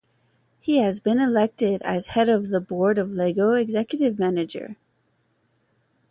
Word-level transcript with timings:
He 0.59 0.77
has 0.79 0.99
been 0.99 1.19
elected 1.19 1.83
as 1.83 2.07
head 2.07 2.27
of 2.27 2.49
the 2.49 2.59
board 2.59 2.97
of 2.97 3.11
Lego 3.11 3.51
Executive 3.53 4.17
Manager. 4.17 4.75